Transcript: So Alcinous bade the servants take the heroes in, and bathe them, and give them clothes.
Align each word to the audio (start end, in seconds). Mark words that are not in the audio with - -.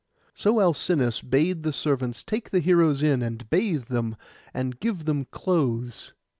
So 0.33 0.59
Alcinous 0.59 1.21
bade 1.21 1.61
the 1.61 1.71
servants 1.71 2.23
take 2.23 2.49
the 2.49 2.59
heroes 2.59 3.03
in, 3.03 3.21
and 3.21 3.47
bathe 3.51 3.83
them, 3.85 4.15
and 4.51 4.79
give 4.79 5.05
them 5.05 5.25
clothes. 5.25 6.13